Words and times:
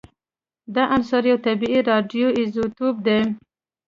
دا 0.73 0.83
عنصر 0.95 1.23
یو 1.31 1.37
طبیعي 1.45 1.79
راډیو 1.89 2.27
ایزوتوپ 2.37 2.95
دی 3.05 3.19